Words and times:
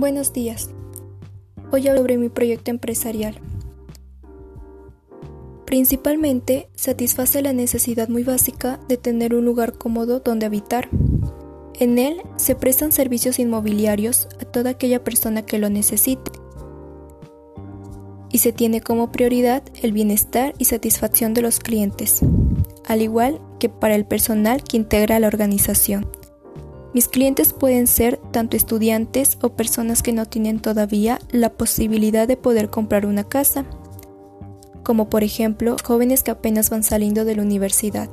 Buenos 0.00 0.32
días. 0.32 0.70
Hoy 1.70 1.86
hablo 1.86 2.00
sobre 2.00 2.16
mi 2.16 2.30
proyecto 2.30 2.70
empresarial. 2.70 3.38
Principalmente 5.66 6.70
satisface 6.74 7.42
la 7.42 7.52
necesidad 7.52 8.08
muy 8.08 8.24
básica 8.24 8.80
de 8.88 8.96
tener 8.96 9.34
un 9.34 9.44
lugar 9.44 9.76
cómodo 9.76 10.20
donde 10.20 10.46
habitar. 10.46 10.88
En 11.78 11.98
él 11.98 12.22
se 12.36 12.54
prestan 12.54 12.92
servicios 12.92 13.38
inmobiliarios 13.38 14.26
a 14.40 14.46
toda 14.46 14.70
aquella 14.70 15.04
persona 15.04 15.44
que 15.44 15.58
lo 15.58 15.68
necesite. 15.68 16.30
Y 18.30 18.38
se 18.38 18.52
tiene 18.52 18.80
como 18.80 19.12
prioridad 19.12 19.62
el 19.82 19.92
bienestar 19.92 20.54
y 20.56 20.64
satisfacción 20.64 21.34
de 21.34 21.42
los 21.42 21.58
clientes, 21.58 22.20
al 22.86 23.02
igual 23.02 23.38
que 23.58 23.68
para 23.68 23.96
el 23.96 24.06
personal 24.06 24.64
que 24.64 24.78
integra 24.78 25.20
la 25.20 25.26
organización. 25.26 26.10
Mis 26.92 27.08
clientes 27.08 27.52
pueden 27.52 27.86
ser 27.86 28.18
tanto 28.32 28.56
estudiantes 28.56 29.38
o 29.42 29.50
personas 29.50 30.02
que 30.02 30.12
no 30.12 30.26
tienen 30.26 30.60
todavía 30.60 31.20
la 31.30 31.50
posibilidad 31.50 32.26
de 32.26 32.36
poder 32.36 32.70
comprar 32.70 33.06
una 33.06 33.24
casa 33.24 33.64
como 34.82 35.08
por 35.08 35.22
ejemplo 35.22 35.76
jóvenes 35.84 36.22
que 36.22 36.30
apenas 36.30 36.70
van 36.70 36.82
saliendo 36.82 37.24
de 37.24 37.36
la 37.36 37.42
universidad. 37.42 38.08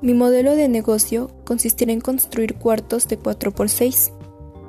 Mi 0.00 0.14
modelo 0.14 0.56
de 0.56 0.68
negocio 0.68 1.30
consistirá 1.44 1.92
en 1.92 2.00
construir 2.00 2.56
cuartos 2.56 3.06
de 3.06 3.20
4x6. 3.20 4.10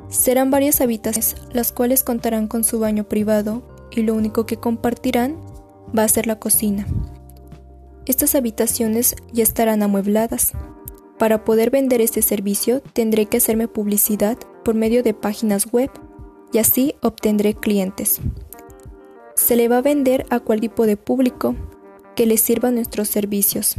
Serán 0.10 0.52
varias 0.52 0.80
habitaciones, 0.80 1.38
las 1.52 1.72
cuales 1.72 2.04
contarán 2.04 2.48
con 2.48 2.64
su 2.64 2.80
baño 2.80 3.06
privado 3.06 3.64
y 3.90 4.04
lo 4.04 4.14
único 4.14 4.46
que 4.46 4.58
compartirán 4.58 5.38
va 5.98 6.04
a 6.04 6.08
ser 6.08 6.28
la 6.28 6.38
cocina. 6.38 6.86
Estas 8.06 8.36
habitaciones 8.36 9.16
ya 9.32 9.42
estarán 9.42 9.82
amuebladas. 9.82 10.52
Para 11.24 11.46
poder 11.46 11.70
vender 11.70 12.02
este 12.02 12.22
servicio 12.22 12.82
tendré 12.82 13.28
que 13.28 13.38
hacerme 13.38 13.70
publicidad 13.70 14.38
por 14.66 14.76
medio 14.76 15.04
de 15.04 15.14
páginas 15.14 15.72
web 15.72 15.90
y 16.52 16.58
así 16.58 16.96
obtendré 17.02 17.54
clientes 17.54 18.20
se 19.34 19.56
le 19.56 19.70
va 19.70 19.78
a 19.78 19.82
vender 19.82 20.26
a 20.32 20.42
cual 20.42 20.60
tipo 20.60 20.86
de 20.86 20.98
público 20.98 21.56
que 22.18 22.26
le 22.26 22.36
sirva 22.36 22.72
nuestros 22.72 23.08
servicios 23.08 23.76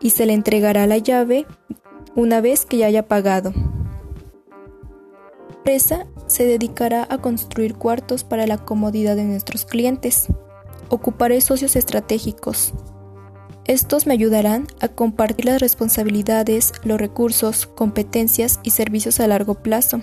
y 0.00 0.10
se 0.10 0.26
le 0.26 0.32
entregará 0.32 0.86
la 0.86 0.98
llave 0.98 1.44
una 2.14 2.40
vez 2.40 2.66
que 2.66 2.76
ya 2.76 2.86
haya 2.86 3.08
pagado. 3.08 3.52
La 5.48 5.56
empresa 5.56 6.06
se 6.28 6.44
dedicará 6.44 7.04
a 7.10 7.18
construir 7.18 7.74
cuartos 7.74 8.22
para 8.22 8.46
la 8.46 8.58
comodidad 8.58 9.16
de 9.16 9.24
nuestros 9.24 9.64
clientes. 9.64 10.28
Ocuparé 10.88 11.40
socios 11.40 11.74
estratégicos. 11.74 12.74
Estos 13.66 14.06
me 14.06 14.12
ayudarán 14.12 14.66
a 14.80 14.88
compartir 14.88 15.46
las 15.46 15.60
responsabilidades, 15.60 16.72
los 16.84 17.00
recursos, 17.00 17.66
competencias 17.66 18.60
y 18.62 18.70
servicios 18.70 19.20
a 19.20 19.26
largo 19.26 19.54
plazo. 19.54 20.00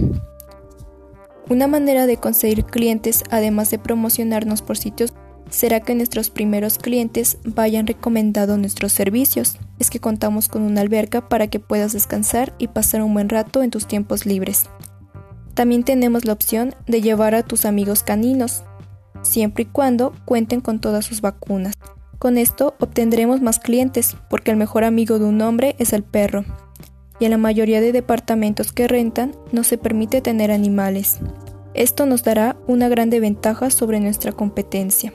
Una 1.48 1.68
manera 1.68 2.08
de 2.08 2.18
conseguir 2.18 2.66
clientes, 2.66 3.23
además 3.30 3.70
de 3.70 3.78
promocionarnos 3.78 4.64
por 4.64 4.80
sitios, 4.80 5.14
será 5.52 5.80
que 5.81 5.94
nuestros 5.94 6.31
primeros 6.31 6.80
clientes 6.80 7.38
vayan 7.44 7.86
recomendando 7.86 8.58
nuestros 8.58 8.94
servicios. 8.94 9.58
Es 9.78 9.92
que 9.92 10.00
contamos 10.00 10.48
con 10.48 10.64
una 10.64 10.81
alberca 10.81 11.30
para 11.30 11.48
que 11.48 11.59
puedas 11.59 11.94
descansar 11.94 12.53
y 12.58 12.70
pasar 12.70 13.03
un 13.03 13.14
buen 13.14 13.30
rato 13.30 13.62
en 13.62 13.70
tus 13.70 13.86
tiempos 13.86 14.25
libres. 14.25 14.66
También 15.53 15.84
tenemos 15.84 16.25
la 16.25 16.34
opción 16.34 16.73
de 16.88 17.02
llevar 17.02 17.36
a 17.36 17.44
tus 17.44 17.66
amigos 17.66 18.02
caninos, 18.02 18.64
siempre 19.22 19.64
y 19.64 19.68
cuando 19.68 20.14
cuenten 20.25 20.62
con 20.62 20.80
todas 20.80 21.06
sus 21.06 21.22
vacunas. 21.22 21.75
Con 22.22 22.38
esto 22.38 22.76
obtendremos 22.80 23.42
más 23.42 23.58
clientes, 23.58 24.16
porque 24.30 24.52
el 24.52 24.58
mejor 24.58 24.84
amigo 24.84 25.18
de 25.18 25.26
un 25.26 25.42
hombre 25.42 25.76
es 25.80 25.92
el 25.92 26.04
perro 26.04 26.46
y 27.20 27.26
en 27.26 27.32
la 27.32 27.40
mayoría 27.40 27.82
de 27.82 27.92
departamentos 27.92 28.72
que 28.72 28.88
rentan 28.88 29.36
no 29.52 29.64
se 29.64 29.80
permite 29.80 30.22
tener 30.22 30.52
animales. 30.52 31.18
Esto 31.74 32.06
nos 32.06 32.24
dará 32.24 32.58
una 32.68 32.90
grande 32.90 33.20
ventaja 33.20 33.72
sobre 33.72 34.00
nuestra 34.00 34.34
competencia. 34.34 35.12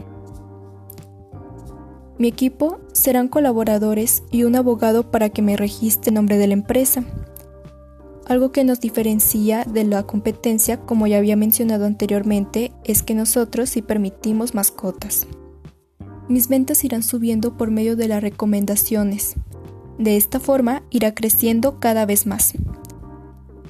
Mi 2.19 2.27
equipo 2.27 2.81
serán 2.93 3.29
colaboradores 3.29 4.25
y 4.33 4.43
un 4.43 4.57
abogado 4.57 5.09
para 5.13 5.29
que 5.29 5.43
me 5.43 5.57
registre 5.57 6.09
el 6.09 6.17
nombre 6.17 6.39
de 6.39 6.49
la 6.49 6.55
empresa. 6.55 7.05
Algo 8.27 8.51
que 8.51 8.65
nos 8.65 8.81
diferencia 8.81 9.63
de 9.63 9.85
la 9.85 10.03
competencia, 10.03 10.81
como 10.81 11.07
ya 11.07 11.19
había 11.19 11.37
mencionado 11.37 11.87
anteriormente, 11.87 12.73
es 12.83 13.05
que 13.05 13.15
nosotros 13.15 13.71
sí 13.71 13.81
permitimos 13.81 14.57
mascotas. 14.57 15.29
Mis 16.29 16.49
ventas 16.49 16.83
irán 16.83 17.03
subiendo 17.03 17.57
por 17.57 17.71
medio 17.71 17.95
de 17.95 18.09
las 18.09 18.21
recomendaciones, 18.21 19.37
de 19.99 20.17
esta 20.17 20.41
forma 20.41 20.83
irá 20.91 21.15
creciendo 21.15 21.79
cada 21.79 22.05
vez 22.05 22.27
más. 22.27 22.55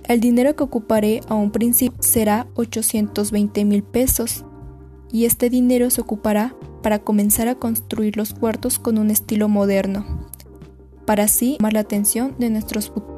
El 0.05 0.21
dinero 0.21 0.57
que 0.57 0.65
ocuparé 0.65 1.21
a 1.29 1.35
un 1.35 1.51
principio 1.51 2.03
será 2.03 2.47
820 2.55 3.65
mil 3.65 3.83
pesos 3.83 4.45
y 5.13 5.25
este 5.25 5.51
dinero 5.51 5.91
se 5.91 6.01
ocupará 6.01 6.55
para 6.83 7.01
comenzar 7.01 7.49
a 7.49 7.57
construir 7.57 8.17
los 8.17 8.33
cuartos 8.33 8.79
con 8.79 8.99
un 8.99 9.11
estilo 9.11 9.49
moderno, 9.49 10.29
para 11.05 11.25
así 11.25 11.57
llamar 11.59 11.75
la 11.75 11.81
atención 11.81 12.35
de 12.39 12.51
nuestros 12.51 12.89
futuros 12.89 13.16